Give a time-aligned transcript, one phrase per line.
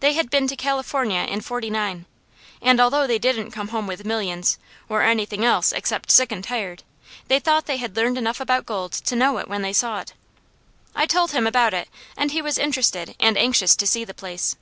[0.00, 2.04] They had been to California in '49,
[2.60, 4.58] and although they didn't come home with millions,
[4.90, 6.82] or anything else except sick and tired,
[7.28, 10.12] they thought they had learned enough about gold to know it when they saw it.
[10.94, 14.54] I told him about it and he was interested and anxious to see the place.